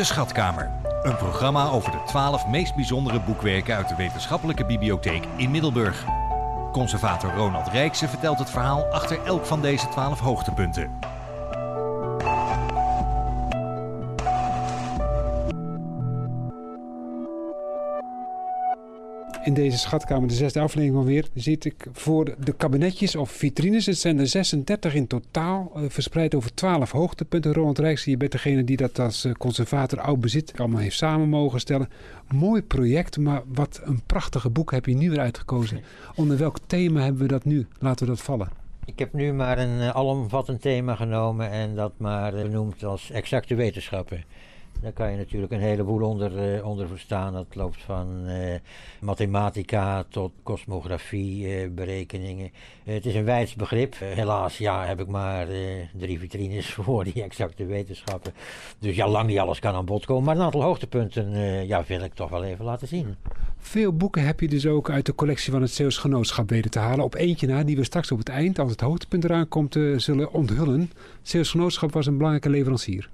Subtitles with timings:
[0.00, 0.70] De Schatkamer.
[1.02, 6.04] Een programma over de twaalf meest bijzondere boekwerken uit de wetenschappelijke bibliotheek in Middelburg.
[6.72, 10.99] Conservator Ronald Rijkse vertelt het verhaal achter elk van deze twaalf hoogtepunten.
[19.50, 23.86] In deze schatkamer, de zesde aflevering alweer, zit ik voor de kabinetjes of vitrines.
[23.86, 27.52] Het zijn er 36 in totaal, eh, verspreid over 12 hoogtepunten.
[27.52, 31.28] Ronald Rijks, je bent degene die dat als eh, conservator oud bezit allemaal heeft samen
[31.28, 31.88] mogen stellen.
[32.28, 35.80] Mooi project, maar wat een prachtige boek heb je nu weer uitgekozen.
[36.14, 37.66] Onder welk thema hebben we dat nu?
[37.78, 38.48] Laten we dat vallen.
[38.84, 43.54] Ik heb nu maar een uh, alomvattend thema genomen en dat maar benoemd als exacte
[43.54, 44.24] wetenschappen.
[44.82, 47.32] Daar kan je natuurlijk een heleboel onder, uh, onder verstaan.
[47.32, 48.54] Dat loopt van uh,
[49.00, 52.50] mathematica tot kosmografie, uh, berekeningen.
[52.84, 53.94] het is een wijds begrip.
[53.98, 55.46] helaas ja, heb ik maar
[55.92, 58.32] drie vitrines voor die exacte wetenschappen.
[58.78, 60.24] Dus ja, lang niet alles kan aan bod komen.
[60.24, 61.30] Maar een aantal hoogtepunten
[61.66, 63.16] ja, wil ik toch wel even laten zien.
[63.58, 66.78] Veel boeken heb je dus ook uit de collectie van het Zeeuws Genootschap weten te
[66.78, 67.04] halen.
[67.04, 70.32] Op eentje na, die we straks op het eind, als het hoogtepunt eraan komt, zullen
[70.32, 70.80] onthullen.
[70.80, 73.08] Het Zeeuws Genootschap was een belangrijke leverancier.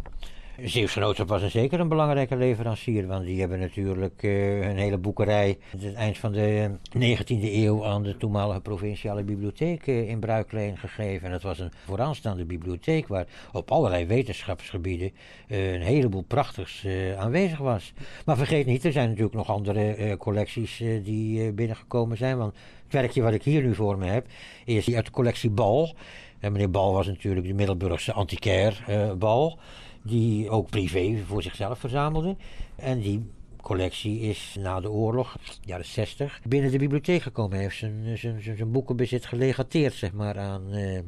[0.62, 5.58] Zeeuws Genootschap was zeker een belangrijke leverancier, want die hebben natuurlijk uh, een hele boekerij
[5.78, 11.26] het eind van de 19e eeuw aan de toenmalige provinciale bibliotheek uh, in bruikleen gegeven.
[11.26, 15.12] En dat was een vooraanstaande bibliotheek waar op allerlei wetenschapsgebieden
[15.48, 16.86] een heleboel prachtigs
[17.18, 17.92] aanwezig was.
[18.24, 23.22] Maar vergeet niet, er zijn natuurlijk nog andere collecties die binnengekomen zijn, want het werkje
[23.22, 24.26] wat ik hier nu voor me heb
[24.64, 25.94] is uit de collectie Bal.
[26.40, 28.84] En meneer Bal was natuurlijk de Middelburgse antiquair
[29.18, 29.58] Bal
[30.06, 32.36] die ook privé voor zichzelf verzamelde.
[32.76, 33.30] En die
[33.62, 37.52] collectie is na de oorlog, jaren 60, binnen de bibliotheek gekomen.
[37.52, 41.00] Hij heeft zijn, zijn, zijn, boekenbezit gelegateerd zeg maar, aan uh,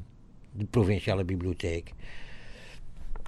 [0.53, 1.93] de provinciale bibliotheek.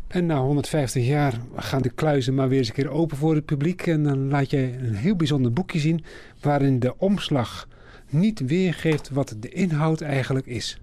[0.07, 3.45] En na 150 jaar gaan de kluizen maar weer eens een keer open voor het
[3.45, 3.87] publiek.
[3.87, 6.05] En dan laat je een heel bijzonder boekje zien
[6.41, 7.69] waarin de omslag
[8.09, 10.79] niet weergeeft wat de inhoud eigenlijk is.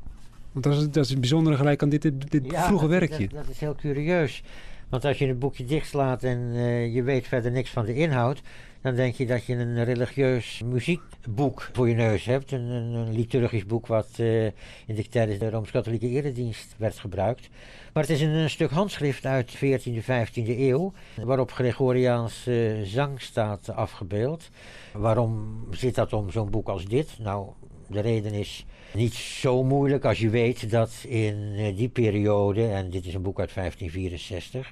[0.52, 3.28] Want dat is, dat is het bijzondere gelijk aan dit, dit, dit ja, vroege werkje.
[3.28, 4.44] Dat, dat, is heel curieus.
[4.90, 8.42] Want als je het boekje dichtslaat en uh, je weet verder niks van de inhoud,
[8.82, 12.52] dan denk je dat je een religieus muziekboek voor je neus hebt.
[12.52, 14.46] Een, een, liturgisch boek wat uh,
[14.86, 17.50] in de tijdens de Rooms-Katholieke Eredienst werd gebruikt.
[17.94, 20.94] Maar het is een, een, stuk handschrift uit de 14e, 15e eeuw,
[21.24, 24.50] waarop Gregoriaans uh, zang staat afgebeeld.
[24.94, 27.20] Waarom zit dat om zo'n boek als dit?
[27.20, 27.48] Nou,
[27.88, 32.90] de reden is niet zo moeilijk als je weet dat in eh, die periode, en
[32.90, 34.72] dit is een boek uit 1564,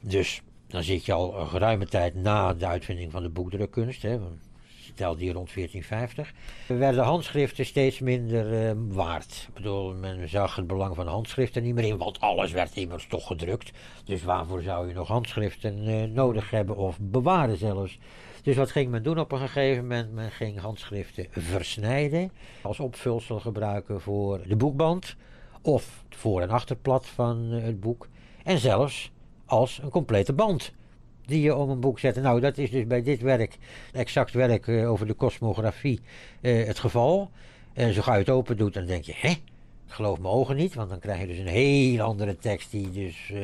[0.00, 4.18] dus dan zit je al een geruime tijd na de uitvinding van de boekdrukkunst, hè,
[4.98, 6.32] telde hier rond 1450,
[6.66, 9.44] werden handschriften steeds minder uh, waard.
[9.48, 13.06] Ik bedoel, men zag het belang van handschriften niet meer in, want alles werd immers
[13.06, 13.70] toch gedrukt.
[14.04, 17.98] Dus waarvoor zou je nog handschriften uh, nodig hebben of bewaren zelfs?
[18.42, 20.12] Dus wat ging men doen op een gegeven moment?
[20.12, 22.30] Men ging handschriften versnijden,
[22.62, 25.16] als opvulsel gebruiken voor de boekband
[25.62, 28.08] of het voor- en achterplat van eh, het boek.
[28.44, 29.12] En zelfs
[29.46, 30.72] als een complete band
[31.24, 32.20] die je om een boek zette.
[32.20, 33.58] Nou, dat is dus bij dit werk,
[33.92, 36.00] exact werk uh, over de kosmografie,
[36.40, 37.30] uh, het geval.
[37.72, 39.34] En zo ga je het open doet, dan denk je, hè?
[39.90, 43.30] Geloof mijn ogen niet, want dan krijg je dus een heel andere tekst die dus
[43.32, 43.40] uh,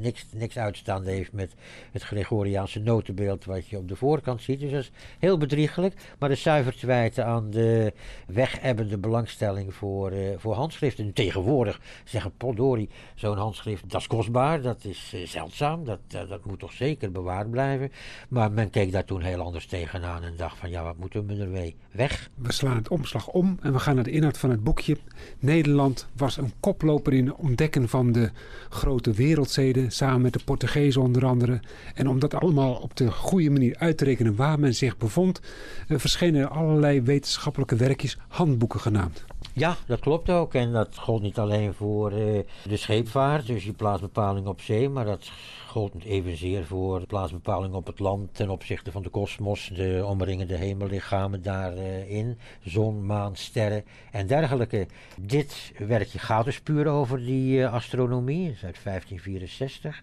[0.00, 1.54] niks, niks uitstaande heeft met
[1.92, 4.60] het Gregoriaanse notenbeeld wat je op de voorkant ziet.
[4.60, 7.92] Dus dat is heel bedriegelijk, maar de zuiver te wijten aan de
[8.26, 11.12] wegebbende belangstelling voor, uh, voor handschriften.
[11.12, 16.58] Tegenwoordig zeggen Podori, zo'n handschrift, dat is kostbaar, dat is uh, zeldzaam, dat, dat moet
[16.58, 17.92] toch zeker bewaard blijven.
[18.28, 21.36] Maar men keek daar toen heel anders tegenaan en dacht van ja, wat moeten we
[21.36, 21.76] ermee?
[21.90, 22.30] Weg.
[22.34, 24.96] We slaan het omslag om en we gaan naar de inhoud van het boekje.
[25.38, 25.80] Nederland
[26.16, 28.30] was een koploper in het ontdekken van de
[28.68, 31.60] grote wereldzeden, samen met de Portugezen onder andere.
[31.94, 35.40] En om dat allemaal op de goede manier uit te rekenen waar men zich bevond,
[35.88, 39.24] uh, verschenen allerlei wetenschappelijke werkjes, handboeken genaamd.
[39.54, 40.54] Ja, dat klopt ook.
[40.54, 45.04] En dat gold niet alleen voor uh, de scheepvaart, dus die plaatsbepaling op zee, maar
[45.04, 45.30] dat
[45.66, 50.56] gold evenzeer voor de plaatsbepaling op het land ten opzichte van de kosmos, de omringende
[50.56, 54.86] hemellichamen daarin, zon, maan, sterren en dergelijke.
[55.16, 60.02] Dit werkje gaat dus puur over die uh, astronomie, dat is uit 1564,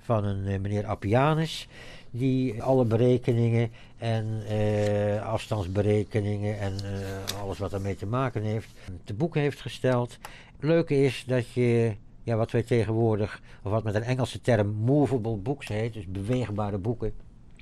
[0.00, 1.68] van een meneer Appianus
[2.10, 8.68] die alle berekeningen en uh, afstandsberekeningen en uh, alles wat daarmee te maken heeft,
[9.04, 10.18] te boeken heeft gesteld.
[10.60, 15.36] Leuke is dat je, ja, wat wij tegenwoordig, of wat met een Engelse term movable
[15.36, 17.12] books heet, dus beweegbare boeken,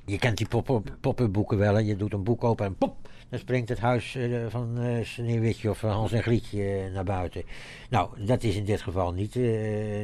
[0.05, 0.47] Je kent die
[1.01, 1.73] pop-up boeken wel.
[1.73, 1.79] Hè?
[1.79, 5.69] Je doet een boek open en pop, dan springt het huis uh, van uh, Sneeuwwitje
[5.69, 7.43] of Hans en Grietje naar buiten.
[7.89, 9.35] Nou, dat is in dit geval niet,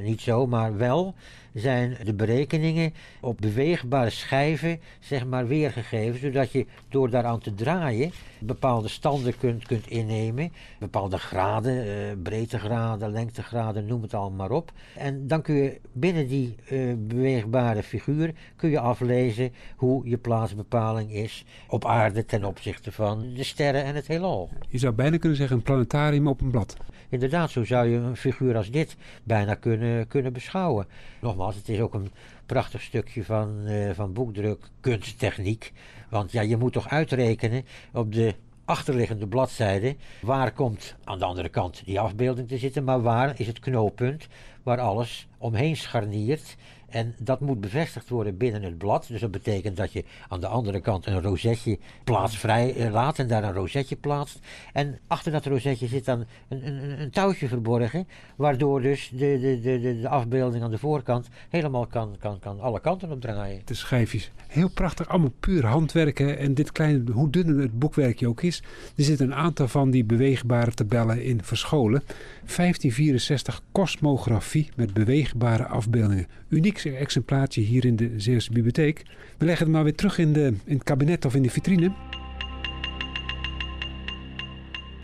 [0.04, 1.16] niet zo, maar wel
[1.54, 8.12] zijn de berekeningen op beweegbare schijven zeg maar, weergegeven, zodat je door daaraan te draaien
[8.40, 14.72] bepaalde standen kunt, kunt innemen, bepaalde graden, breedtegraden, lengtegraden, noem het allemaal maar op.
[14.96, 16.56] En dan kun je binnen die
[16.98, 23.44] beweegbare figuur kun je aflezen hoe je plaatsbepaling is op aarde ten opzichte van de
[23.44, 24.50] sterren en het heelal.
[24.68, 26.78] Je zou bijna kunnen zeggen een planetarium op een blad.
[27.10, 30.88] Inderdaad, zo zou je een figuur als dit bijna kunnen, kunnen beschouwen.
[31.22, 32.12] Nogmaals, het is ook een
[32.46, 35.72] prachtig stukje van, uh, van boekdruk, kunsttechniek.
[36.10, 39.96] Want ja, je moet toch uitrekenen op de achterliggende bladzijde.
[40.22, 44.28] Waar komt aan de andere kant die afbeelding te zitten, maar waar is het knooppunt
[44.64, 46.56] waar alles omheen scharniert
[46.94, 49.08] en dat moet bevestigd worden binnen het blad.
[49.08, 53.28] Dus dat betekent dat je aan de andere kant een rozetje plaatsvrij eh, laat en
[53.28, 54.40] daar een rozetje plaatst.
[54.74, 59.60] En achter dat rozetje zit dan een, een, een touwtje verborgen, waardoor dus de, de,
[59.62, 63.62] de, de, afbeelding aan de voorkant helemaal kan, kan, kan alle kanten op draaien.
[63.66, 64.32] De schijfjes.
[64.48, 66.38] Heel prachtig, allemaal puur handwerken.
[66.38, 68.64] En dit kleine, hoe dunner het boekwerkje ook is,
[68.96, 72.04] er zitten een aantal van die beweegbare tabellen in verscholen.
[72.06, 76.28] 1564 kosmografie met beweegbare afbeeldingen.
[76.50, 79.04] Uniek exemplaartje hier in de Zeeuwse bibliotheek.
[79.38, 81.92] We leggen het maar weer terug in, de, in het kabinet of in de vitrine.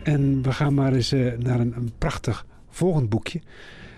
[0.02, 3.40] En we gaan maar eens uh, naar een, een prachtig volgend boekje.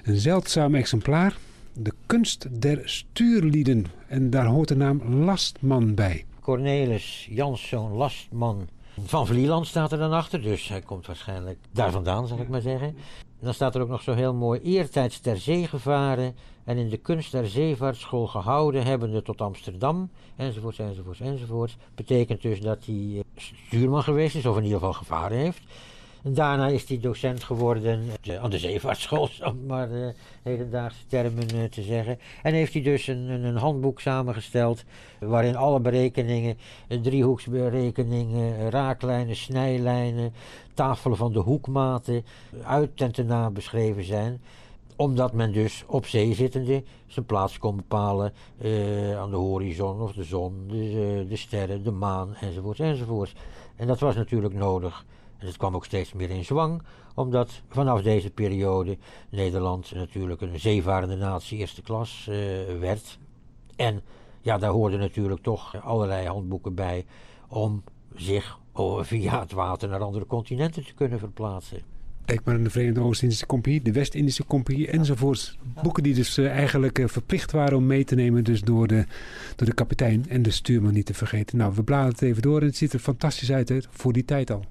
[0.03, 1.37] Een zeldzaam exemplaar.
[1.73, 3.87] De kunst der stuurlieden.
[4.09, 6.25] En daar hoort de naam Lastman bij.
[6.41, 8.69] Cornelis Janszoon Lastman
[9.05, 10.43] van Vlieland staat er dan achter.
[10.43, 12.97] Dus hij komt waarschijnlijk daar vandaan, zal ik maar zeggen.
[13.43, 14.61] Dan staat er ook nog zo heel mooi.
[14.61, 20.79] Eertijds ter zee gevaren en in de kunst der zeevaartschool gehouden hebbende tot Amsterdam, enzovoorts,
[20.79, 21.77] enzovoorts, enzovoorts.
[21.95, 25.63] Betekent dus dat hij eh, stuurman geweest is, of in ieder geval gevaren heeft.
[26.23, 28.09] En daarna is hij docent geworden
[28.41, 30.09] aan de zeevaartschool, om maar uh,
[30.43, 32.19] hedendaagse termen uh, te zeggen.
[32.43, 34.85] En heeft hij dus een, een, handboek samengesteld
[35.21, 36.59] waarin alle berekeningen,
[37.03, 40.33] driehoeksberekeningen, raaklijnen, snijlijnen,
[40.75, 42.25] tafelen van de hoekmaten
[42.65, 44.41] uit en te na beschreven zijn
[44.97, 48.33] omdat men dus op zee zittende zijn plaats kon bepalen
[49.19, 53.33] aan de horizon of de zon, de, de sterren, de maan enzovoort enzovoort.
[53.77, 55.05] En dat was natuurlijk nodig.
[55.43, 56.83] En het kwam ook steeds meer in zwang,
[57.15, 58.99] omdat vanaf deze periode
[59.31, 62.35] Nederland natuurlijk een zeevarende natie eerste klas uh,
[62.79, 63.19] werd.
[63.77, 64.03] En
[64.41, 67.07] ja, daar hoorden natuurlijk toch allerlei handboeken bij
[67.49, 67.83] om
[68.15, 68.59] zich
[69.01, 71.83] via het water naar andere continenten te kunnen verplaatsen.
[72.25, 75.59] Denk maar aan de Verenigde Oost-Indische Compagnie, de West-Indische Compagnie enzovoorts.
[75.83, 79.05] Boeken die dus uh, eigenlijk uh, verplicht waren om mee te nemen dus door de,
[79.57, 81.59] door de kapitein en de stuurman niet te vergeten.
[81.59, 84.51] Nou, we bladeren het even door en het ziet er fantastisch uit voor die tijd
[84.51, 84.65] al.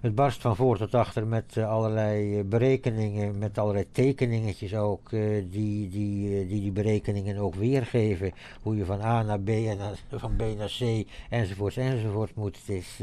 [0.00, 5.50] Het, barst van voor tot achter met uh, allerlei berekeningen, met allerlei tekeningetjes ook, die,
[5.50, 8.32] die, die die berekeningen ook weergeven.
[8.62, 9.78] Hoe je van A naar B en
[10.20, 12.58] van B naar C enzovoorts enzovoorts moet.
[12.66, 12.96] Het is,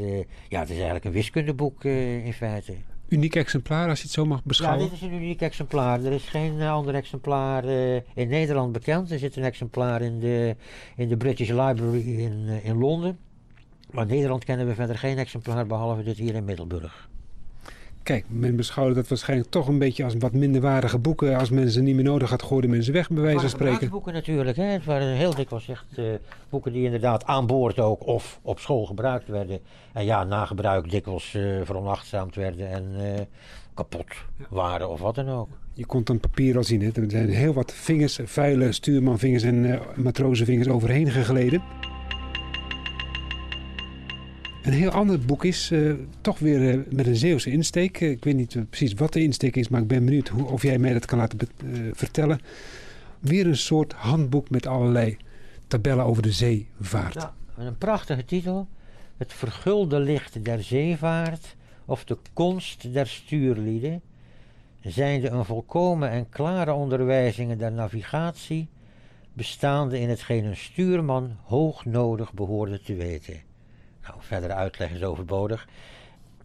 [0.48, 2.74] ja, het is eigenlijk een wiskundeboek in feite
[3.12, 4.84] uniek exemplaar, als je het zo mag beschouwen?
[4.84, 6.04] Ja, dit is een uniek exemplaar.
[6.04, 9.10] Er is geen uh, ander exemplaar uh, in Nederland bekend.
[9.10, 10.56] Er zit een exemplaar in de,
[10.96, 13.18] in de British Library in, uh, in Londen.
[13.90, 17.10] Maar in Nederland kennen we verder geen exemplaar, behalve dit hier in Middelburg.
[18.02, 21.38] Kijk, men beschouwde dat waarschijnlijk toch een beetje als wat minderwaardige boeken.
[21.38, 23.90] Als men ze niet meer nodig had, gooiden men ze weg, bij wijze van spreken.
[23.90, 24.56] boeken natuurlijk.
[24.56, 24.64] Hè.
[24.64, 26.04] Het waren heel dikwijls echt uh,
[26.48, 29.58] boeken die inderdaad aan boord ook of op school gebruikt werden.
[29.92, 33.20] En ja, na gebruik dikwijls uh, veronachtzaamd werden en uh,
[33.74, 34.06] kapot
[34.48, 35.48] waren of wat dan ook.
[35.72, 36.80] Je kon dan papier al zien.
[36.82, 36.90] Hè.
[37.02, 41.62] Er zijn heel wat vingers, vuile stuurmanvingers en matrozenvingers overheen gegleden.
[44.62, 48.00] Een heel ander boek is uh, toch weer uh, met een Zeeuwse insteek.
[48.00, 50.62] Uh, ik weet niet precies wat de insteek is, maar ik ben benieuwd hoe, of
[50.62, 51.38] jij mij dat kan laten
[51.92, 52.40] vertellen.
[53.18, 55.16] Weer een soort handboek met allerlei
[55.66, 57.14] tabellen over de zeevaart.
[57.14, 58.68] Ja, een prachtige titel.
[59.16, 64.00] Het vergulde licht der zeevaart of de konst der stuurlieden.
[64.80, 68.68] Zijnde een volkomen en klare onderwijzingen der navigatie,
[69.32, 73.50] bestaande in hetgeen een stuurman hoog nodig behoorde te weten.
[74.02, 75.66] Nou, verdere uitleg is overbodig.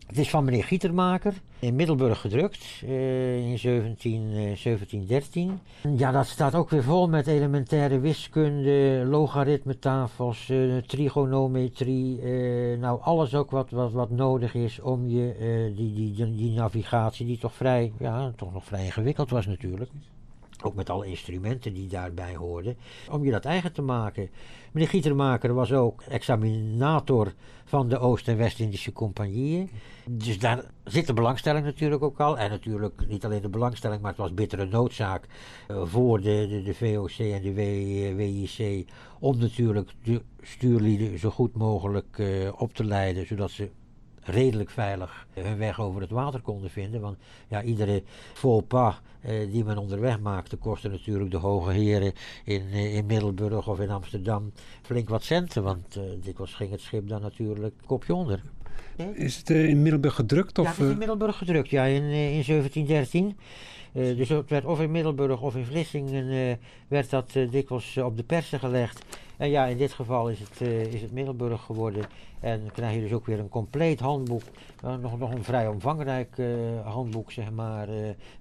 [0.08, 5.60] Het is van meneer Gietermaker, in Middelburg gedrukt, uh, in 17, uh, 1713.
[5.98, 12.22] Ja, dat staat ook weer vol met elementaire wiskunde, logaritmetafels, uh, trigonometrie.
[12.22, 15.36] Eh, nou, alles ook wat, wat, wat nodig is om je
[15.76, 19.90] die, die, die, die navigatie, die toch vrij, ja, toch nog vrij ingewikkeld was natuurlijk
[20.68, 22.78] ook met alle instrumenten die daarbij hoorden,
[23.12, 24.30] om je dat eigen te maken.
[24.72, 27.34] Meneer Gietermaker was ook examinator
[27.66, 29.70] van de Oost- en West-Indische compagnieën.
[30.10, 32.38] Dus daar zit de belangstelling natuurlijk ook al.
[32.38, 35.28] En natuurlijk niet alleen de belangstelling, maar het was bittere noodzaak
[35.72, 37.54] uh, voor de, de, VOC en de
[38.16, 38.88] WIC
[39.20, 43.70] om natuurlijk de stuurlieden zo goed mogelijk uh, op te leiden, zodat ze
[44.22, 47.02] redelijk veilig hun weg over het water konden vinden.
[47.02, 52.14] Want ja, iedere faux pas eh, die men onderweg maakte, kostte natuurlijk de hoge heren
[52.44, 55.64] in, eh, in Middelburg of in Amsterdam flink wat centen.
[55.64, 58.42] Want uh, dikwijls ging het schip dan natuurlijk kopje onder.
[59.14, 60.60] Is het in Middelburg gedrukt?
[60.60, 63.38] Of, ja, het is in Middelburg gedrukt, ja, in, in 1713.
[63.92, 68.60] dus het werd of in Middelburg of in Vlissingen werd dat dikwijls op de persen
[68.60, 69.06] gelegd.
[69.38, 70.62] En ja, in dit geval is het,
[70.94, 72.06] is het Middelburg geworden.
[72.40, 74.42] En krijg je dus ook weer een compleet handboek.
[74.86, 76.48] Uh, nog, nog een vrij omvangrijk uh,
[76.84, 77.88] handboek, zeg maar.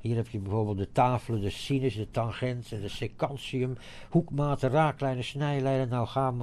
[0.00, 3.76] Hier heb je bijvoorbeeld de tafelen, de sinus, de tangent en de sequentium.
[4.10, 5.88] Hoekmaten, raaklijnen, snijlijnen.
[5.88, 6.38] Nou gaan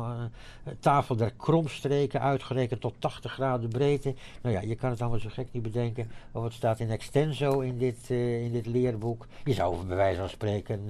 [0.63, 4.13] we tafel der kromstreken uitgerekend tot 80 graden breedte.
[4.41, 6.11] Nou ja, je kan het allemaal zo gek niet bedenken.
[6.31, 9.27] Of het staat in extenso in dit, in dit leerboek.
[9.43, 10.81] Je zou bij wijze van spreken,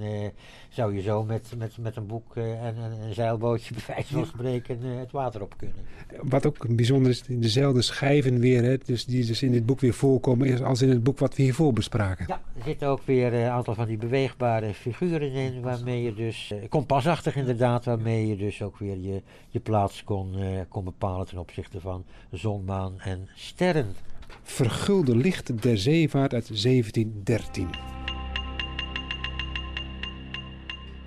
[0.68, 3.14] zou je zo met, met, met een boek en, en een
[3.58, 5.76] zeilbootje bij wijze van spreken het water op kunnen.
[6.22, 9.94] Wat ook bijzonder is, dezelfde schijven weer, hè, dus die dus in dit boek weer
[9.94, 12.24] voorkomen als in het boek wat we hiervoor bespraken.
[12.28, 16.52] Ja, er zitten ook weer een aantal van die beweegbare figuren in, waarmee je dus,
[16.52, 20.36] uh, kompasachtig inderdaad, waarmee je dus ook weer je, je plaats kon,
[20.68, 23.94] kon bepalen ten opzichte van zon, maan en sterren.
[24.42, 28.03] Vergulde licht der zeevaart uit 1713.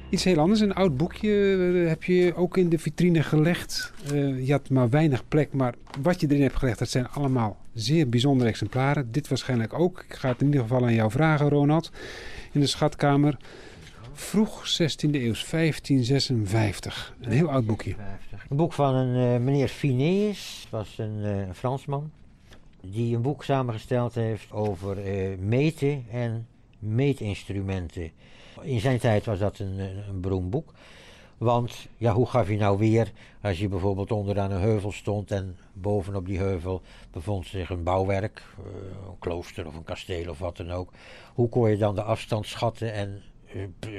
[0.10, 3.94] Iets heel anders, een oud boekje uh, heb je ook in de vitrine gelegd.
[4.14, 7.58] Uh, je had maar weinig plek, maar wat je erin hebt gelegd, dat zijn allemaal
[7.74, 9.12] zeer bijzondere exemplaren.
[9.12, 10.06] Dit waarschijnlijk ook.
[10.10, 11.92] Ik ga het in ieder geval aan jou vragen, Ronald.
[12.52, 13.38] In de schatkamer.
[14.14, 17.16] Vroeg 16e eeuw, 1556.
[17.22, 17.96] Een heel oud boekje.
[18.50, 22.12] Een boek van een uh, meneer Phineas, was een Fransman.
[22.82, 24.98] Die een boek samengesteld heeft over
[25.40, 26.48] meten en
[26.80, 28.12] meetinstrumenten.
[28.62, 30.74] In zijn tijd was dat een, een beroemd boek.
[31.38, 35.58] Want ja, hoe gaf je nou weer als je bijvoorbeeld onderaan een heuvel stond en
[35.74, 36.82] bovenop die heuvel
[37.12, 38.66] bevond zich een bouwwerk, eh,
[39.08, 40.92] een klooster of een kasteel of wat dan ook.
[41.34, 43.22] Hoe kon je dan de afstand schatten en eh,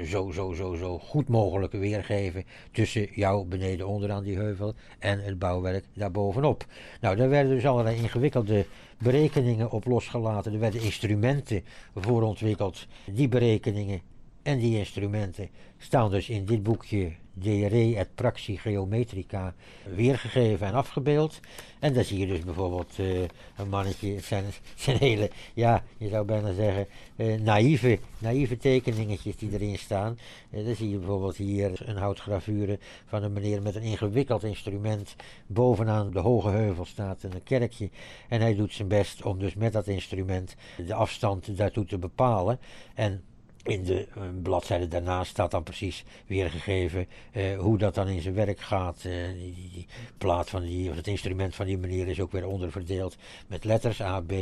[0.04, 5.38] zo, zo, zo, zo goed mogelijk weergeven tussen jou beneden onderaan die heuvel en het
[5.38, 6.66] bouwwerk daarbovenop.
[7.00, 8.66] Nou, daar werden dus allerlei ingewikkelde
[8.98, 10.52] berekeningen op losgelaten.
[10.52, 12.86] Er werden instrumenten voor ontwikkeld.
[13.12, 14.00] Die berekeningen
[14.42, 15.48] en die instrumenten
[15.78, 19.54] staan dus in dit boekje De Re et Praxi Geometrica
[19.95, 21.40] weergegeven en afgebeeld.
[21.78, 23.21] En daar zie je dus bijvoorbeeld uh,
[23.57, 29.52] een mannetje, zijn, zijn hele, ja, je zou bijna zeggen, uh, naïeve, naïeve tekeningetjes die
[29.52, 30.18] erin staan.
[30.50, 35.16] Uh, dan zie je bijvoorbeeld hier een houtgravure van een meneer met een ingewikkeld instrument.
[35.47, 37.90] Bovenaan de hoge heuvel staat een kerkje.
[38.28, 40.54] En hij doet zijn best om dus met dat instrument
[40.87, 42.59] de afstand daartoe te bepalen.
[42.95, 43.23] En
[43.62, 48.34] in de uh, bladzijde daarnaast staat dan precies weergegeven uh, hoe dat dan in zijn
[48.34, 49.04] werk gaat.
[49.06, 49.86] Uh, die, die,
[50.18, 54.00] plaat van die, of het instrument van die manier is ook weer onderverdeeld met letters
[54.00, 54.32] A, B,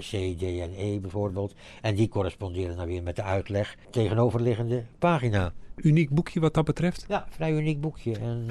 [0.00, 1.54] C, D en E bijvoorbeeld.
[1.80, 5.52] En die corresponderen dan weer met de uitleg tegenoverliggende pagina.
[5.76, 7.04] Uniek boekje wat dat betreft?
[7.08, 8.18] Ja, vrij uniek boekje.
[8.18, 8.46] En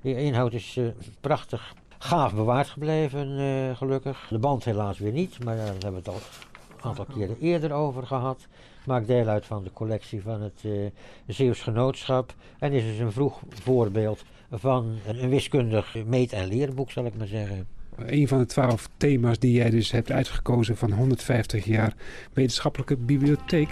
[0.00, 0.78] de inhoud is
[1.20, 4.26] prachtig gaaf bewaard gebleven, gelukkig.
[4.30, 7.72] De band helaas weer niet, maar daar hebben we het al een aantal keren eerder
[7.72, 8.46] over gehad.
[8.86, 10.86] Maakt deel uit van de collectie van het uh,
[11.26, 12.34] Zeeuws Genootschap.
[12.58, 17.26] En is dus een vroeg voorbeeld van een, wiskundig meet- en leerboek, zal ik maar
[17.26, 17.66] zeggen.
[17.96, 21.94] Een van de twaalf thema's die jij dus hebt uitgekozen van 150 jaar
[22.32, 23.68] wetenschappelijke bibliotheek.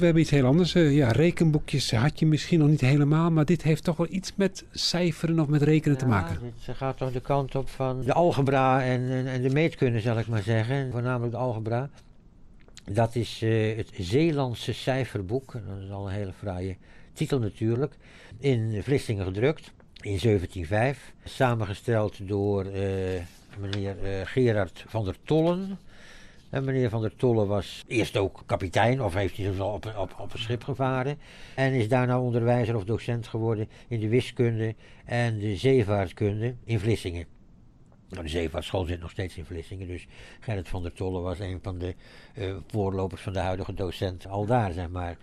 [0.00, 0.74] We hebben iets heel anders.
[0.74, 4.32] Uh, ja, rekenboekjes had je misschien nog niet helemaal, maar dit heeft toch wel iets
[4.36, 6.38] met cijferen of met rekenen ja, te maken.
[6.66, 10.18] Dit gaat toch de kant op van de algebra en, en, en de meetkunde, zal
[10.18, 10.90] ik maar zeggen.
[10.90, 11.90] Voornamelijk de algebra.
[12.84, 15.52] Dat is uh, het Zeelandse cijferboek.
[15.52, 16.76] Dat is al een hele fraaie
[17.12, 17.94] titel natuurlijk.
[18.38, 21.12] In Vlissingen gedrukt in 1705.
[21.24, 22.72] Samengesteld door uh,
[23.58, 25.78] meneer Gerard van der Tollen.
[26.50, 30.14] En meneer Van der Tolle was eerst ook kapitein, of heeft hij al op, op,
[30.18, 31.18] op een schip gevaren.
[31.54, 37.26] En is daarna onderwijzer of docent geworden in de wiskunde en de zeevaartkunde in Vlissingen.
[38.08, 40.06] Nou, de zeevaartschool zit nog steeds in Vlissingen, dus
[40.40, 41.94] Gerrit van der Tolle was een van de
[42.34, 45.16] uh, voorlopers van de huidige docent al daar, zeg maar.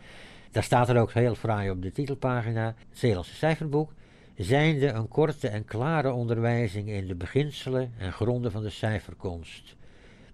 [0.51, 3.93] Daar staat er ook heel fraai op de titelpagina, Zeelandse cijferboek,
[4.36, 9.76] zijnde een korte en klare onderwijzing in de beginselen en gronden van de cijferkonst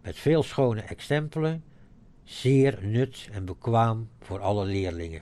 [0.04, 1.64] met veel schone exempelen,
[2.24, 5.22] zeer nut en bekwaam voor alle leerlingen.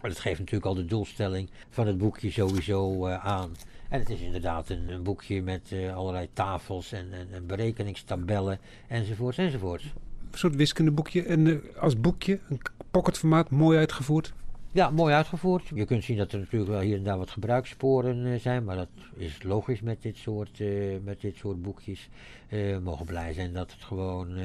[0.00, 3.56] Dat geeft natuurlijk al de doelstelling van het boekje sowieso uh, aan.
[3.88, 9.38] En het is inderdaad een, boekje met uh, allerlei tafels en, en, en, berekeningstabellen enzovoorts
[9.38, 9.84] enzovoorts.
[9.84, 12.60] Een soort wiskundeboekje en uh, als boekje, een
[12.90, 14.32] pocketformaat, mooi uitgevoerd.
[14.74, 15.70] Ja, mooi uitgevoerd.
[15.74, 18.76] Je kunt zien dat er natuurlijk wel hier en daar wat gebruikssporen uh, zijn, maar
[18.76, 20.62] dat is logisch met dit soort,
[21.04, 22.08] met dit soort boekjes.
[22.48, 24.38] We mogen blij zijn dat het gewoon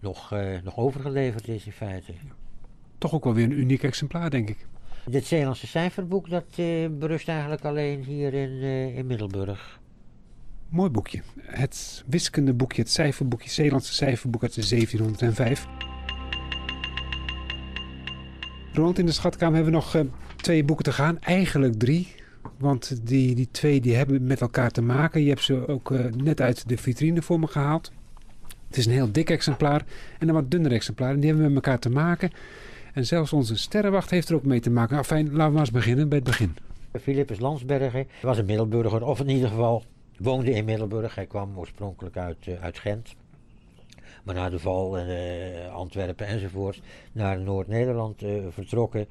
[0.00, 0.34] nog,
[0.64, 2.12] nog overgeleverd is in feite.
[2.98, 4.66] Toch ook wel weer een uniek exemplaar, denk ik.
[5.06, 9.80] Dit Zeelandse cijferboek dat uh, berust eigenlijk alleen hier in, uh, in Middelburg.
[10.68, 11.22] Mooi boekje.
[11.40, 15.89] Het wiskundeboekje, het cijferboekje, Zeelandse cijferboek uit 1705.
[18.72, 20.02] Rond in de schatkamer hebben we nog uh,
[20.36, 21.20] twee boeken te gaan.
[21.20, 22.14] Eigenlijk drie.
[22.58, 25.22] Want die, die twee die hebben met elkaar te maken.
[25.22, 27.92] Je hebt ze ook net uit de vitrine voor me gehaald.
[28.66, 29.84] Het is een heel dik exemplaar
[30.18, 31.10] en een wat dunner exemplaar.
[31.10, 32.30] En die hebben met elkaar te maken.
[32.92, 35.04] En zelfs onze sterrenwacht heeft er ook mee te maken.
[35.04, 36.56] Fijn, laten we maar eens beginnen bij het begin.
[37.00, 39.84] Philippus Landsbergen was een Middelburger, of in ieder geval
[40.18, 41.14] woonde in Middelburg.
[41.14, 43.14] Hij kwam oorspronkelijk uit, uh, uit Gent.
[44.22, 46.80] Maar na de val in uh, Antwerpen enzovoort
[47.12, 49.06] naar Noord-Nederland uh, vertrokken.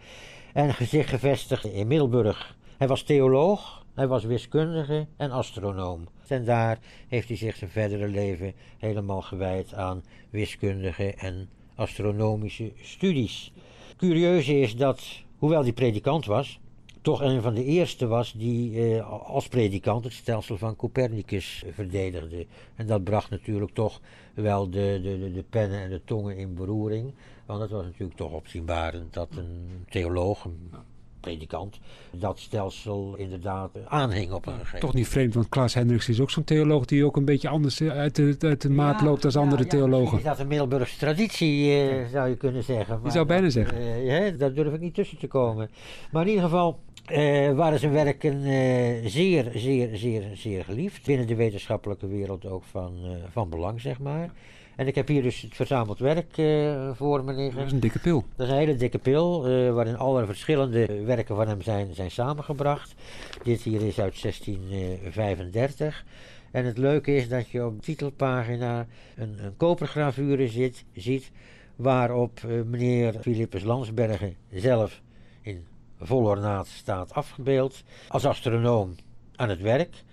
[0.54, 2.58] En zich gevestigd in Middelburg.
[2.78, 6.08] Hij was theoloog, hij was wiskundige en astronoom.
[6.28, 13.52] En daar heeft hij zich zijn verdere leven helemaal gewijd aan wiskundige en astronomische studies
[14.00, 16.60] curieuze is dat, hoewel hij predikant was,
[17.02, 22.46] toch een van de eerste was die eh, als predikant het stelsel van Copernicus verdedigde.
[22.76, 24.02] En dat bracht natuurlijk toch
[24.34, 27.14] wel de, de, de, pennen en de tongen in beroering.
[27.46, 30.48] Want het was natuurlijk toch opzienbarend dat een theoloog,
[31.20, 31.80] predikant,
[32.12, 36.30] dat stelsel inderdaad aanhing op een gegeven Toch niet vreemd, want Klaas Hendricks is ook
[36.30, 39.64] zo'n theoloog die ook een beetje anders uit de, uit de maat loopt als andere
[39.64, 40.18] ja, theologen.
[40.18, 42.96] Is dat een Middelburgse traditie, uh, zou je kunnen zeggen.
[42.96, 44.06] Maar, je zou bijna zeggen.
[44.06, 45.70] Uh, daar durf ik niet tussen te komen.
[46.12, 46.80] Maar in ieder geval
[47.12, 48.42] uh, waren zijn werken
[49.10, 51.06] zeer, zeer, zeer, zeer geliefd.
[51.06, 52.94] Binnen de wetenschappelijke wereld ook van,
[53.32, 54.32] van belang, zeg maar.
[54.80, 57.58] En ik heb hier dus het verzameld werk uh, voor me liggen.
[57.58, 58.26] Dat is een dikke pil.
[58.36, 62.12] Dat is een hele dikke pil, uh, waarin alle verschillende werken van hem zijn, zijn
[62.12, 62.96] samengebracht.
[63.44, 66.06] Dit hier is uit 1635.
[66.52, 71.32] En het leuke is dat je op de titelpagina een, een kopergravure zit, ziet,
[71.76, 75.02] waarop uh, meneer Philippus Landsbergen zelf
[75.42, 75.66] in
[76.00, 77.84] vol ornaat staat afgebeeld.
[78.08, 78.96] Als astronoom
[79.36, 80.04] aan het werk,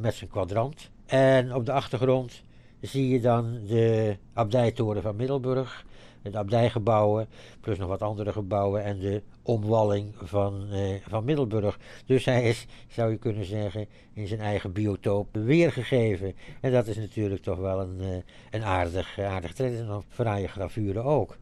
[0.00, 0.90] met zijn kwadrant.
[1.06, 2.42] En op de achtergrond
[2.80, 5.84] zie je dan de abdijtoren van Middelburg,
[6.22, 7.28] de abdijgebouwen,
[7.60, 11.78] plus nog wat andere gebouwen en de omwalling van, eh, van Middelburg.
[12.06, 16.34] Dus hij is, zou je kunnen zeggen, in zijn eigen biotoop weergegeven.
[16.60, 18.08] En dat is natuurlijk toch wel een, eh,
[18.50, 21.36] een aardig, aardig trend en een fraaie gravure ook.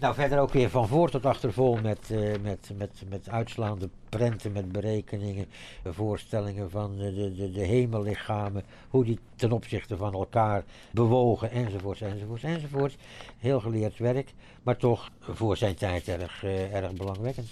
[0.00, 3.88] Nou, verder ook weer van voor tot achter vol met, uh, met, met, met uitslaande
[4.08, 5.46] prenten, met berekeningen,
[5.84, 12.42] voorstellingen van de, de, de hemellichamen, hoe die ten opzichte van elkaar bewogen, enzovoorts, enzovoorts,
[12.42, 12.96] enzovoorts.
[13.38, 17.46] Heel geleerd werk, maar toch voor zijn tijd erg, uh, erg belangwekkend.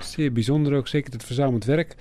[0.00, 1.96] Zeer bijzonder ook, zeker het verzameld werk.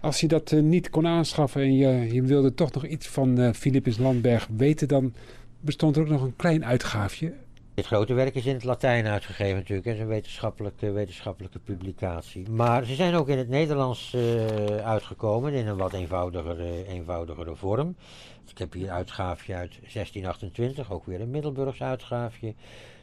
[0.00, 3.54] Als je dat uh, niet kon aanschaffen en je, je wilde toch nog iets van
[3.54, 5.14] Philippus Landberg weten, dan
[5.60, 7.34] bestond er ook nog een klein uitgaafje.
[7.78, 9.86] Dit grote werk is in het Latijn uitgegeven natuurlijk.
[9.86, 12.50] Het is een wetenschappelijke, publicatie.
[12.50, 17.96] Maar ze zijn ook in het Nederlands uh, uitgekomen in een wat eenvoudigere, eenvoudigere vorm.
[18.50, 22.54] Ik heb hier een uitgaafje uit 1628, ook weer een Middelburgs uitgaafje.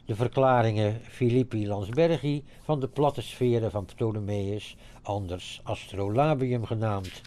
[0.04, 7.20] De verklaringen Filippi Lansbergi van de platte sferen van Ptolemeus, anders astrolabium genaamd.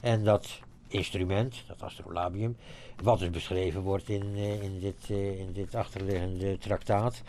[0.00, 0.60] En dat
[0.92, 2.56] instrument, dat astrolabium,
[3.02, 7.22] wat dus beschreven wordt in, uh, in, dit, uh, in dit achterliggende traktaat,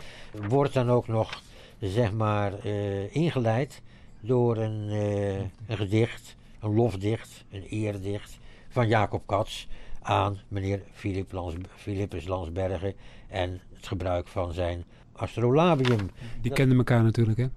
[0.47, 1.41] wordt dan ook nog,
[1.79, 3.81] zeg maar, uh, ingeleid
[4.19, 9.65] door een, gedicht, een lofdicht, een eerdicht van Jacob Katz
[10.01, 11.33] aan meneer Philip
[11.75, 12.93] Philippus Lansbergen
[13.27, 16.09] en het gebruik van zijn astrolabium.
[16.41, 17.47] Die kenden elkaar natuurlijk, hè?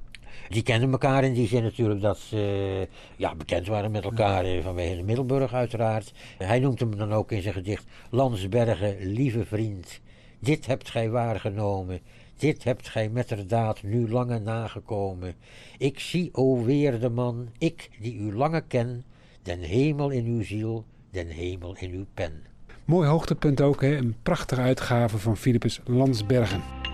[0.49, 4.63] Die kenden elkaar in die zin natuurlijk dat ze ja, bekend waren met elkaar eh,
[4.63, 6.13] vanwege de Middelburg uiteraard.
[6.39, 10.01] Hij noemt hem dan ook in zijn gedicht Landsbergen, lieve vriend.
[10.39, 12.01] Dit hebt gij waargenomen,
[12.37, 15.35] dit hebt gij metterdaad nu lange nagekomen.
[15.79, 19.05] Ik zie, o weerde man, ik die u lange ken,
[19.43, 22.43] den hemel in uw ziel, den hemel in uw pen.
[22.85, 23.97] Mooi hoogtepunt ook, hè?
[23.97, 26.86] een prachtige uitgave van Philippus Landsbergen.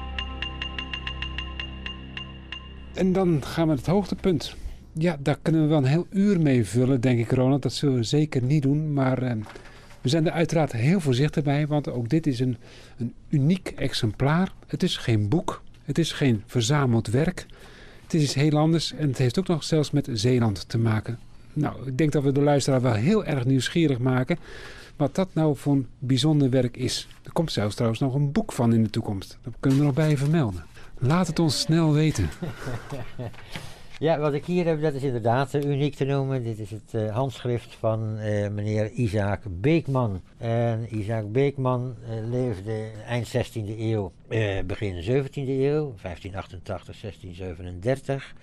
[2.94, 4.54] En dan gaan we naar het hoogtepunt.
[4.92, 7.62] Ja, daar kunnen we wel een heel uur mee vullen, denk ik, Ronald.
[7.62, 8.92] Dat zullen we zeker niet doen.
[8.92, 9.32] Maar uh,
[10.00, 12.56] we zijn er uiteraard heel voorzichtig bij, want ook dit is een,
[12.98, 14.52] een uniek exemplaar.
[14.66, 15.62] Het is geen boek.
[15.84, 17.46] Het is geen verzameld werk.
[18.02, 21.18] Het is iets heel anders en het heeft ook nog zelfs met Zeeland te maken.
[21.52, 24.38] Nou, ik denk dat we de luisteraar wel heel erg nieuwsgierig maken
[24.96, 27.08] wat dat nou voor een bijzonder werk is.
[27.22, 29.38] Er komt zelfs trouwens nog een boek van in de toekomst.
[29.42, 30.64] Dat kunnen we nog bij vermelden.
[31.04, 32.28] Laat het ons snel weten.
[33.98, 36.42] Ja, wat ik hier heb, dat is inderdaad uh, uniek te noemen.
[36.42, 40.20] Dit is het uh, handschrift van uh, meneer Isaac Beekman.
[40.38, 41.94] En Isaac Beekman
[42.30, 44.12] leefde eind 16e eeuw,
[44.66, 48.34] begin 17e eeuw, 1588, 1637.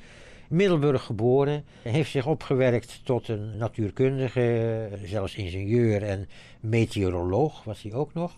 [0.48, 6.28] Middelburg geboren, heeft zich opgewerkt tot een natuurkundige, zelfs ingenieur en
[6.60, 8.34] meteoroloog was hij ook nog.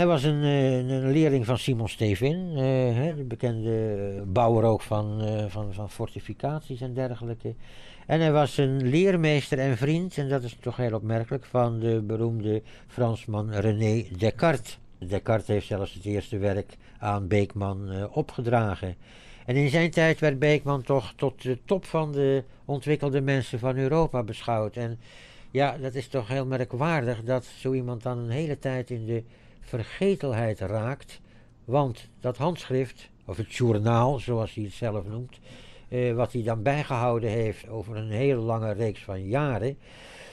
[0.00, 2.54] Hij was een, een leerling van Simon Stevin,
[3.16, 7.54] de bekende bouwer ook van, van, van fortificaties en dergelijke.
[8.06, 12.02] En hij was een leermeester en vriend, en dat is toch heel opmerkelijk, van de
[12.02, 14.78] beroemde Fransman René Descartes.
[14.98, 18.94] Descartes heeft zelfs het eerste werk aan Beekman opgedragen.
[19.46, 23.76] En in zijn tijd werd Beekman toch tot de top van de ontwikkelde mensen van
[23.76, 24.76] Europa beschouwd.
[24.76, 24.98] En
[25.50, 29.22] ja, dat is toch heel merkwaardig dat zo iemand dan een hele tijd in de
[29.70, 31.20] vergetelheid raakt.
[31.64, 35.38] Want dat handschrift, of het journaal zoals hij het zelf noemt,
[35.88, 39.78] eh, wat hij dan bijgehouden heeft over een hele lange reeks van jaren.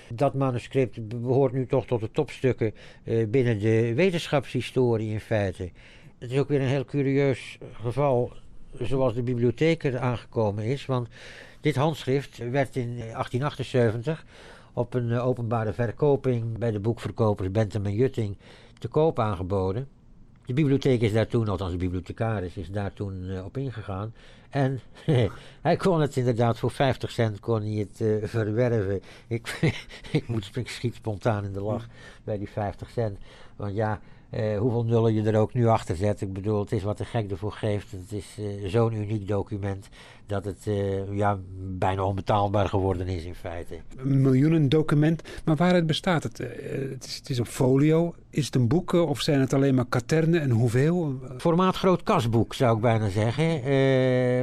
[0.10, 2.74] Dat manuscript behoort nu toch tot de topstukken
[3.04, 5.72] eh, binnen de wetenschapshistorie in feite.
[6.18, 8.32] Het is ook weer een heel curieus geval
[8.80, 10.86] zoals de bibliotheek er aangekomen is.
[10.86, 11.08] Want
[11.62, 14.26] dit handschrift werd in 1878
[14.74, 18.38] op een eh, openbare verkoping bij de boekverkopers Bentham en Jutting
[18.78, 19.88] te koop aangeboden.
[20.46, 24.14] De bibliotheek is daar toen, althans de bibliothecaris, is daar toen uh, op ingegaan.
[24.50, 24.80] En
[25.62, 29.02] hij kon het inderdaad voor 50 cent kon hij het uh, verwerven.
[29.28, 29.60] Ik,
[30.12, 31.88] ik, moet, ik schiet spontaan in de lach
[32.24, 33.18] bij die 50 cent.
[33.56, 34.00] Want ja,
[34.32, 36.22] uh, hoeveel nullen je er ook nu achter zet.
[36.22, 37.92] Ik bedoel, het is wat de gek ervoor geeft.
[37.92, 38.40] Het is
[38.72, 39.90] zo'n uniek document
[40.28, 43.76] dat het uh, ja, bijna onbetaalbaar geworden is in feite.
[43.98, 46.38] Een miljoenen document, maar waaruit bestaat het?
[46.38, 48.16] het, is, het is op folio.
[48.30, 51.20] Is het een boek of zijn het alleen maar katernen en hoeveel?
[51.38, 53.62] Formaat groot kasboek zou ik bijna zeggen.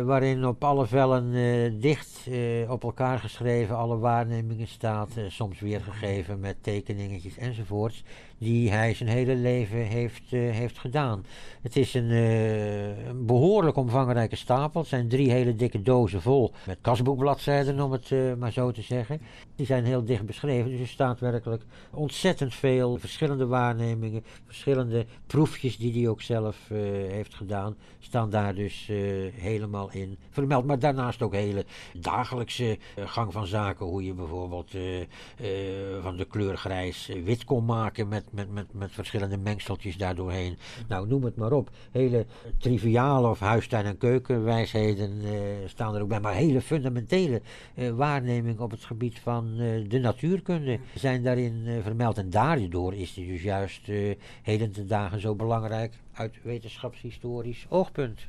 [0.07, 1.33] waarin op alle vellen
[1.81, 2.29] dicht
[2.69, 5.11] op elkaar geschreven alle waarnemingen staat.
[5.29, 8.05] soms weergegeven met tekeningetjes enzovoorts.
[8.39, 11.25] Die hij zijn hele leven heeft, heeft gedaan.
[11.63, 14.81] Het is een, een behoorlijk omvangrijke stapel.
[14.81, 18.83] Het zijn drie hele dikke dozen vol met kasboekbladzijden, om het uh, maar zo te
[18.83, 19.21] zeggen.
[19.57, 25.77] Die zijn heel dicht beschreven, dus er staat werkelijk ontzettend veel verschillende waarnemingen, verschillende proefjes
[25.77, 26.79] die hij ook zelf uh,
[27.11, 30.65] heeft gedaan, staan daar dus uh, helemaal in vermeld.
[30.65, 34.71] Maar daarnaast ook hele dagelijkse gang van zaken, hoe je bijvoorbeeld
[36.03, 40.59] van de kleur grijs wit kon maken met, met, met, met verschillende mengseltjes daardoorheen.
[40.89, 41.71] Nou, noem het maar op.
[41.91, 42.27] Hele
[42.59, 45.21] triviale of huistuin- en keukenwijsheden
[45.69, 47.43] staan er ook bij, maar hele fundamentele
[47.75, 52.19] uh, waarnemingen op het gebied van uh, de natuurkunde zijn daarin vermeld.
[52.19, 53.87] En daardoor is die dus juist
[54.43, 58.21] heden ten dagen zo belangrijk uit wetenschapshistorisch oogpunt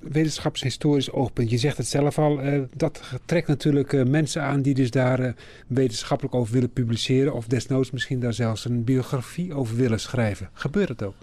[0.00, 1.50] wetenschapshistorisch oogpunt.
[1.50, 2.40] Je zegt het zelf al,
[2.76, 5.34] dat trekt natuurlijk mensen aan die dus daar
[5.66, 7.34] wetenschappelijk over willen publiceren.
[7.34, 10.50] Of desnoods misschien daar zelfs een biografie over willen schrijven.
[10.52, 11.14] Gebeurt het ook?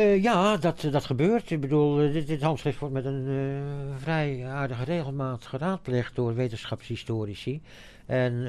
[0.00, 1.50] Uh, ja, dat, dat gebeurt.
[1.50, 7.62] Ik bedoel, uh, dit, handschrift wordt met een uh, vrij aardige regelmaat geraadpleegd door wetenschapshistorici.
[8.06, 8.46] En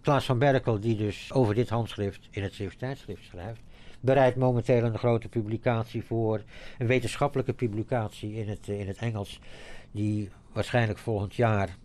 [0.00, 3.60] Klaas van Berkel, die dus over dit handschrift in het Zeeuws tijdschrift schrijft,
[4.00, 6.42] bereidt momenteel een grote publicatie voor,
[6.78, 9.40] een wetenschappelijke publicatie in het, in het Engels,
[9.90, 11.76] die waarschijnlijk volgend jaar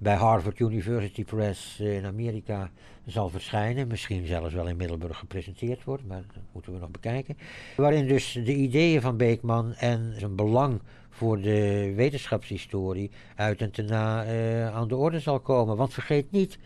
[0.00, 2.70] bij Harvard University Press in Amerika
[3.06, 3.86] zal verschijnen.
[3.86, 7.36] Misschien zelfs wel in Middelburg gepresenteerd wordt, maar dat moeten we nog bekijken.
[7.76, 13.82] Waarin dus de ideeën van Beekman en zijn belang voor de wetenschapshistorie uit en te
[13.82, 15.76] na uh, aan de orde zal komen.
[15.76, 16.58] Want vergeet niet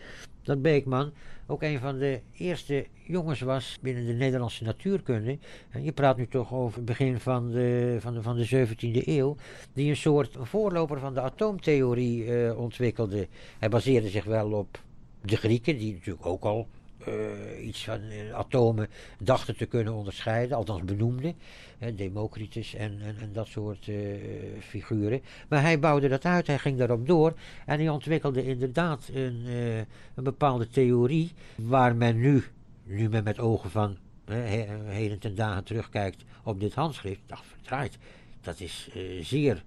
[0.42, 1.12] dat Beekman
[1.46, 5.38] ook een van de eerste jongens was binnen de Nederlandse natuurkunde.
[5.70, 9.06] En je praat nu toch over het begin van de, van de, van de 17e
[9.06, 9.36] eeuw.
[9.72, 13.28] Die een soort voorloper van de atoomtheorie uh, ontwikkelde.
[13.58, 14.78] Hij baseerde zich wel op
[15.22, 16.68] de Grieken, die natuurlijk ook al
[17.08, 18.88] uh, iets van uh, atomen
[19.18, 21.34] dachten te kunnen onderscheiden, althans benoemden.
[21.78, 23.90] Uh, Democritus en, en, dat soort
[24.60, 25.20] figuren.
[25.48, 27.32] Maar hij bouwde dat uit, hij ging daarop door
[27.66, 29.46] en hij ontwikkelde inderdaad een,
[30.14, 32.44] een bepaalde theorie waar men nu,
[32.84, 37.98] nu men met ogen van he, heden ten dagen terugkijkt op dit handschrift, dacht verdraaid,
[38.40, 38.88] dat is
[39.20, 39.62] zeer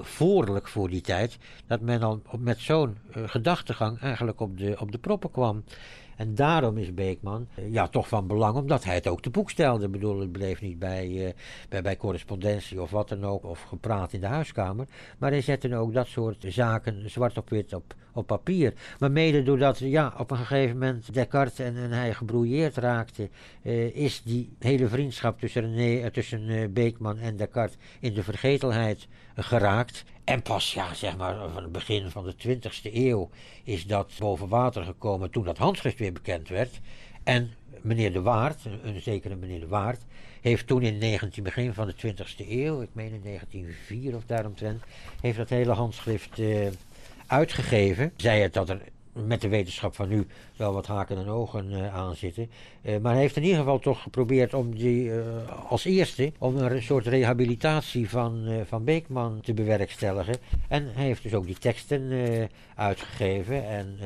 [0.00, 4.98] voorlijk voor die tijd, dat men al met zo'n gedachtegang eigenlijk op de, op de
[4.98, 5.64] proppen kwam.
[6.18, 9.50] En daarom is Beekman eh, ja, toch van belang, omdat hij het ook te boek
[9.50, 9.84] stelde.
[9.84, 11.28] Ik bedoel, het bleef niet bij, uh,
[11.68, 14.86] bij, bij correspondentie of wat dan ook, of gepraat in de huiskamer.
[15.18, 18.72] Maar hij zette ook dat soort zaken zwart op wit op, op papier.
[18.98, 23.28] Maar mede doordat ja, op een gegeven moment Descartes en, hij gebrouilleerd raakte,
[23.62, 30.04] uh, is die hele vriendschap tussen, tussen Beekman en Descartes in de vergetelheid geraakt.
[30.28, 33.30] En pas, ja, zeg maar, van het begin van de 20e eeuw
[33.64, 36.80] is dat boven water gekomen toen dat handschrift weer bekend werd.
[37.24, 40.00] En meneer De Waard, een zekere meneer De Waard,
[40.40, 44.82] heeft toen in 19, begin van de 20e eeuw, ik meen in 1904 of daaromtrent,
[45.20, 46.66] heeft dat hele handschrift uh,
[47.26, 48.12] uitgegeven.
[48.16, 48.80] Zij het dat er
[49.26, 50.26] met de wetenschap van nu
[50.56, 52.50] wel wat haken en ogen uh, aan zitten.
[52.82, 55.22] Uh, maar hij heeft in ieder geval toch geprobeerd om die uh,
[55.68, 60.36] als eerste om een soort rehabilitatie van, van Beekman te bewerkstelligen.
[60.68, 62.10] En hij heeft dus ook die teksten
[62.74, 63.68] uitgegeven.
[63.68, 63.98] En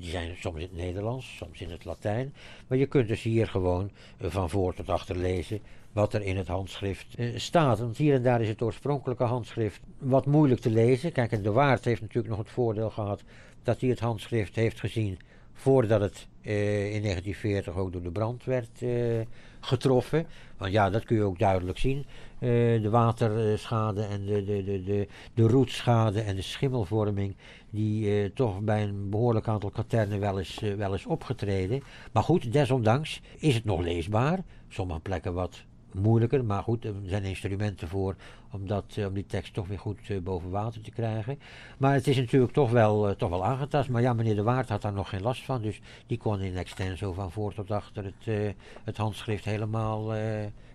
[0.00, 2.34] die zijn soms in het Nederlands, soms in het Latijn.
[2.66, 3.90] Maar je kunt dus hier gewoon
[4.20, 5.60] van voor tot achter lezen
[5.92, 7.78] wat er in het handschrift staat.
[7.78, 11.12] Want hier en daar is het oorspronkelijke handschrift wat moeilijk te lezen.
[11.12, 13.22] Kijk, en de Waard heeft natuurlijk nog het voordeel gehad
[13.66, 15.18] dat hij het handschrift heeft gezien
[15.52, 19.20] voordat het uh, in 1940 ook door de brand werd uh,
[19.60, 20.26] getroffen.
[20.56, 22.04] Want ja, dat kun je ook duidelijk zien.
[22.40, 27.36] Uh, de waterschade en de, de, de, de, de roetschade en de schimmelvorming,
[27.70, 31.82] die toch bij een behoorlijk aantal katernen wel eens, wel eens opgetreden.
[32.12, 34.38] Maar goed, desondanks is het nog leesbaar.
[34.68, 38.16] Sommige plekken wat moeilijker, maar goed, er zijn instrumenten voor
[38.50, 41.38] om, dat, eh, om die tekst toch weer goed uh, boven water te krijgen.
[41.78, 43.88] Maar het is natuurlijk toch wel, uh, toch wel aangetast.
[43.88, 46.56] Maar ja, meneer De Waard had daar nog geen last van, dus die kon in
[46.56, 50.12] extenso van voor tot achter het, het handschrift helemaal,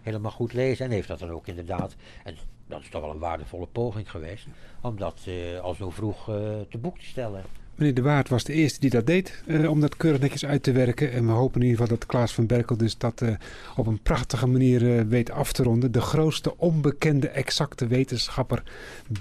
[0.01, 0.85] helemaal goed lezen.
[0.85, 2.35] En heeft dat dan ook inderdaad, en
[2.67, 4.47] dat is toch wel een waardevolle poging geweest,
[4.81, 5.27] om dat
[5.61, 6.25] al zo vroeg
[6.69, 7.43] te boek te stellen.
[7.75, 10.63] Meneer De Waard was de eerste die dat deed, uh, om dat keurig netjes uit
[10.63, 11.11] te werken.
[11.11, 13.29] En we hopen in ieder geval dat Klaas van Berkel dus dat uh,
[13.75, 15.91] op een prachtige manier uh, weet af te ronden.
[15.91, 18.63] De grootste onbekende exacte wetenschapper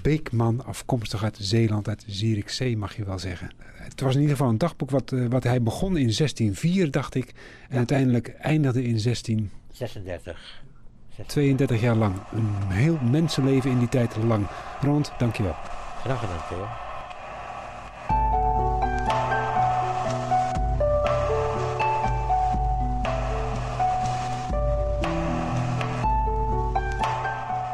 [0.01, 3.51] Beekman, afkomstig uit Zeeland, uit Zierikzee mag je wel zeggen.
[3.65, 7.33] Het was in ieder geval een dagboek wat, wat hij begon in 1604, dacht ik.
[7.69, 10.61] En uiteindelijk eindigde in 1636.
[11.27, 12.15] 32 jaar lang.
[12.31, 14.47] Een heel mensenleven in die tijd lang.
[14.81, 15.55] Rond, dankjewel.
[16.03, 16.90] Graag gedaan, Theo.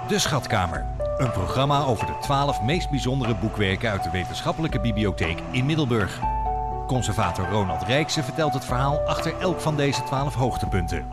[0.08, 0.86] De Schatkamer.
[1.18, 6.20] Een programma over de twaalf meest bijzondere boekwerken uit de wetenschappelijke bibliotheek in Middelburg.
[6.88, 11.06] Conservator Ronald Rijkse vertelt het verhaal achter elk van deze twaalf hoogtepunten.